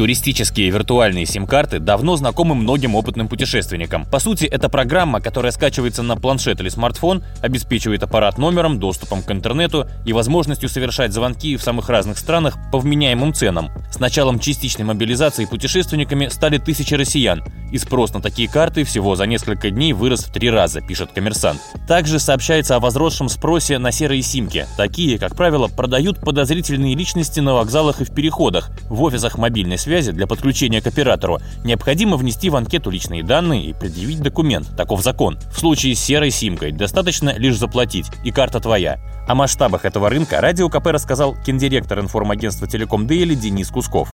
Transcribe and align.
Туристические 0.00 0.70
виртуальные 0.70 1.26
сим-карты 1.26 1.78
давно 1.78 2.16
знакомы 2.16 2.54
многим 2.54 2.94
опытным 2.94 3.28
путешественникам. 3.28 4.06
По 4.06 4.18
сути, 4.18 4.46
это 4.46 4.70
программа, 4.70 5.20
которая 5.20 5.52
скачивается 5.52 6.02
на 6.02 6.16
планшет 6.16 6.58
или 6.58 6.70
смартфон, 6.70 7.22
обеспечивает 7.42 8.02
аппарат 8.02 8.38
номером, 8.38 8.80
доступом 8.80 9.22
к 9.22 9.30
интернету 9.30 9.86
и 10.06 10.14
возможностью 10.14 10.70
совершать 10.70 11.12
звонки 11.12 11.54
в 11.58 11.62
самых 11.62 11.90
разных 11.90 12.16
странах 12.16 12.56
по 12.72 12.78
вменяемым 12.78 13.34
ценам. 13.34 13.68
С 13.92 13.98
началом 13.98 14.38
частичной 14.38 14.86
мобилизации 14.86 15.44
путешественниками 15.44 16.28
стали 16.28 16.56
тысячи 16.56 16.94
россиян, 16.94 17.44
и 17.70 17.76
спрос 17.76 18.14
на 18.14 18.22
такие 18.22 18.48
карты 18.48 18.84
всего 18.84 19.16
за 19.16 19.26
несколько 19.26 19.70
дней 19.70 19.92
вырос 19.92 20.24
в 20.24 20.32
три 20.32 20.48
раза, 20.48 20.80
пишет 20.80 21.12
коммерсант. 21.12 21.60
Также 21.86 22.18
сообщается 22.20 22.74
о 22.74 22.80
возросшем 22.80 23.28
спросе 23.28 23.76
на 23.76 23.92
серые 23.92 24.22
симки. 24.22 24.66
Такие, 24.78 25.18
как 25.18 25.36
правило, 25.36 25.68
продают 25.68 26.20
подозрительные 26.22 26.96
личности 26.96 27.40
на 27.40 27.52
вокзалах 27.52 28.00
и 28.00 28.04
в 28.04 28.14
переходах, 28.14 28.70
в 28.88 29.02
офисах 29.02 29.36
мобильной 29.36 29.76
связи 29.76 29.89
связи 29.90 30.12
для 30.12 30.28
подключения 30.28 30.80
к 30.80 30.86
оператору 30.86 31.38
необходимо 31.64 32.16
внести 32.16 32.48
в 32.48 32.54
анкету 32.54 32.90
личные 32.90 33.24
данные 33.24 33.64
и 33.64 33.72
предъявить 33.72 34.22
документ. 34.22 34.66
Таков 34.76 35.02
закон. 35.02 35.34
В 35.50 35.58
случае 35.58 35.96
с 35.96 35.98
серой 35.98 36.30
симкой 36.30 36.70
достаточно 36.70 37.36
лишь 37.36 37.58
заплатить, 37.58 38.06
и 38.24 38.30
карта 38.30 38.60
твоя. 38.60 38.98
О 39.26 39.34
масштабах 39.34 39.84
этого 39.84 40.08
рынка 40.08 40.40
Радио 40.40 40.68
КП 40.68 40.92
рассказал 40.92 41.34
гендиректор 41.44 41.98
информагентства 41.98 42.68
«Телеком 42.68 43.08
Дейли» 43.08 43.34
Денис 43.34 43.68
Кусков. 43.68 44.10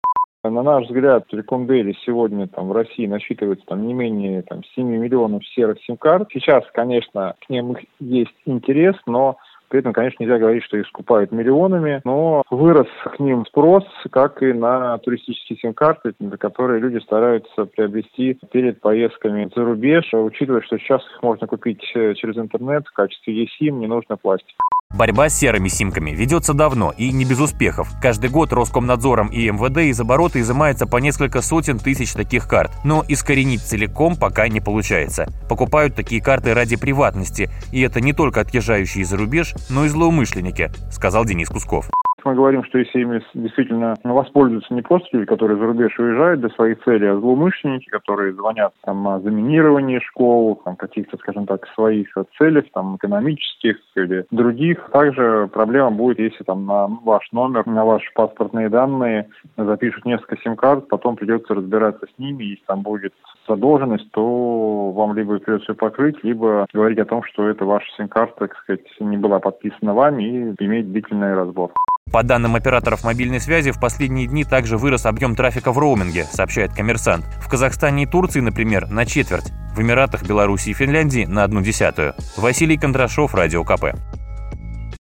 На 0.43 0.63
наш 0.63 0.87
взгляд, 0.87 1.29
Телеком 1.29 1.69
Дейли 1.69 1.95
сегодня 2.05 2.49
там, 2.49 2.69
в 2.69 2.73
России 2.73 3.07
насчитывается 3.07 3.65
там, 3.67 3.87
не 3.87 3.95
менее 3.95 4.43
там, 4.43 4.63
7 4.75 4.85
миллионов 4.85 5.47
серых 5.55 5.79
сим-карт. 5.87 6.31
Сейчас, 6.33 6.65
конечно, 6.75 7.37
к 7.47 7.49
ним 7.49 7.77
есть 8.01 8.35
интерес, 8.45 8.97
но 9.07 9.37
при 9.71 9.79
этом, 9.79 9.93
конечно, 9.93 10.23
нельзя 10.23 10.39
говорить, 10.39 10.65
что 10.65 10.77
их 10.77 10.87
скупают 10.89 11.31
миллионами, 11.31 12.03
но 12.05 12.43
вырос 12.51 12.89
к 13.05 13.21
ним 13.21 13.47
спрос, 13.47 13.85
как 14.11 14.43
и 14.43 14.53
на 14.53 14.99
туристические 14.99 15.59
сим-карты, 15.59 16.13
которые 16.39 16.81
люди 16.81 16.99
стараются 16.99 17.65
приобрести 17.67 18.37
перед 18.51 18.81
поездками 18.81 19.49
за 19.55 19.65
рубеж, 19.65 20.13
учитывая, 20.13 20.63
что 20.63 20.77
сейчас 20.79 21.03
их 21.15 21.23
можно 21.23 21.47
купить 21.47 21.83
э, 21.95 22.15
через 22.15 22.37
интернет 22.37 22.85
в 22.89 22.93
качестве 22.93 23.45
eSIM, 23.45 23.71
не 23.71 23.87
нужно 23.87 24.17
пластик. 24.17 24.57
Борьба 24.93 25.31
с 25.31 25.39
серыми 25.39 25.69
симками 25.69 26.11
ведется 26.11 26.53
давно 26.53 26.93
и 26.95 27.13
не 27.13 27.25
без 27.25 27.39
успехов. 27.39 27.89
Каждый 28.03 28.29
год 28.29 28.53
Роскомнадзором 28.53 29.29
и 29.29 29.49
МВД 29.49 29.79
из 29.79 30.01
оборота 30.01 30.41
изымается 30.41 30.85
по 30.85 30.99
несколько 30.99 31.43
сотен 31.43 31.79
тысяч 31.79 32.13
таких 32.13 32.47
карт, 32.49 32.73
но 32.85 33.05
искоренить 33.09 33.63
целиком 33.63 34.17
пока 34.17 34.49
не 34.49 34.61
получается. 34.61 35.33
Покупают 35.49 35.95
такие 35.95 36.21
карты 36.21 36.53
ради 36.55 36.77
приватности, 36.77 37.49
и 37.71 37.81
это 37.81 38.01
не 38.01 38.13
только 38.13 38.41
отъезжающие 38.41 39.05
за 39.05 39.17
рубеж, 39.17 39.55
но 39.71 39.87
и 39.87 39.89
злоумышленники, 39.89 40.71
сказал 40.91 41.25
Денис 41.25 41.49
Кусков. 41.49 41.89
Мы 42.25 42.35
говорим, 42.35 42.65
что 42.65 42.79
если 42.79 43.01
ими 43.01 43.23
действительно 43.35 43.95
воспользуются 44.05 44.75
не 44.75 44.83
просто 44.83 45.09
люди, 45.13 45.27
которые 45.27 45.59
за 45.59 45.67
рубеж 45.67 45.99
уезжают 45.99 46.41
для 46.41 46.51
своих 46.51 46.83
целей, 46.85 47.09
а 47.09 47.17
злоумышленники, 47.17 47.89
которые 47.89 48.35
звонят 48.35 48.73
там, 48.85 49.07
о 49.09 49.21
заминировании 49.21 50.01
школ, 50.01 50.61
там, 50.65 50.77
каких-то, 50.77 51.17
скажем 51.19 51.47
так, 51.47 51.67
своих 51.75 52.09
целях, 52.39 52.65
там, 52.73 52.97
экономических 52.97 53.77
или 53.97 54.27
других. 54.31 54.91
Также 54.93 55.49
проблема 55.53 55.91
будет, 55.91 56.19
если 56.19 56.45
там 56.45 56.67
на 56.67 56.87
ваш 56.87 57.31
номер, 57.33 57.67
на 57.67 57.85
ваши 57.85 58.11
паспортные 58.15 58.69
данные 58.69 59.29
запишут 59.57 60.05
несколько 60.05 60.37
сим-карт, 60.39 60.89
потом 60.89 61.17
придется 61.17 61.55
разбираться 61.55 62.07
с 62.07 62.19
ними, 62.19 62.45
если 62.45 62.65
там 62.67 62.83
будет 62.83 63.13
задолженность, 63.49 64.11
то 64.13 64.91
вам 64.93 65.15
либо 65.15 65.39
придется 65.39 65.73
ее 65.73 65.77
покрыть, 65.77 66.23
либо 66.23 66.67
говорить 66.73 66.99
о 66.99 67.05
том, 67.05 67.23
что 67.25 67.49
это 67.49 67.65
ваша 67.65 67.87
сим-карта, 67.97 68.35
так 68.41 68.57
сказать, 68.57 68.87
не 69.01 69.17
была 69.17 69.39
подписана 69.39 69.95
вами 69.95 70.23
и 70.23 70.65
иметь 70.65 70.91
длительный 70.91 71.35
разбор. 71.35 71.73
По 72.13 72.25
данным 72.25 72.57
операторов 72.57 73.05
мобильной 73.05 73.41
связи, 73.41 73.71
в 73.71 73.79
последние 73.79 74.27
дни 74.27 74.45
также 74.45 74.77
вырос 74.77 75.07
объем 75.07 75.37
трафика 75.37 75.71
в 75.73 75.79
роуминге, 75.79 76.25
сообщает 76.25 76.73
коммерсант. 76.73 77.25
В 77.41 77.49
Казахстане 77.49 78.03
и 78.03 78.07
Турции, 78.07 78.41
например, 78.41 78.89
на 78.89 79.07
четверть. 79.07 79.53
В 79.75 79.81
Эмиратах, 79.81 80.25
Беларуси 80.25 80.71
и 80.71 80.75
Финляндии 80.75 81.25
на 81.25 81.45
одну 81.45 81.63
десятую. 81.63 82.15
Василий 82.37 82.77
Кондрашов, 82.77 83.35
Радио 83.35 83.63
КП. 83.63 83.95